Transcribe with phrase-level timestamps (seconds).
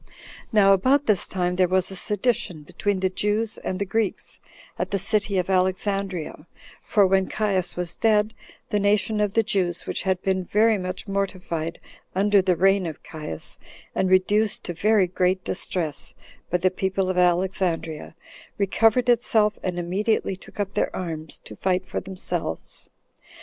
[0.49, 0.49] 2.
[0.53, 4.39] Now about this time there was a sedition between the Jews and the Greeks,
[4.79, 6.47] at the city of Alexandria;
[6.83, 8.33] for when Caius was dead,
[8.71, 11.79] the nation of the Jews, which had been very much mortified
[12.15, 13.59] under the reign of Caius,
[13.93, 16.15] and reduced to very great distress
[16.49, 18.15] by the people of Alexandria,
[18.57, 22.89] recovered itself, and immediately took up their arms to fight for themselves.